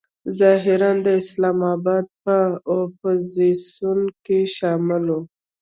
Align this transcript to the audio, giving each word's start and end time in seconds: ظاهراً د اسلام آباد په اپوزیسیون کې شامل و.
ظاهراً 0.39 0.91
د 1.05 1.07
اسلام 1.21 1.59
آباد 1.75 2.05
په 2.23 2.37
اپوزیسیون 2.77 3.99
کې 4.25 4.39
شامل 4.55 5.05
و. 5.17 5.17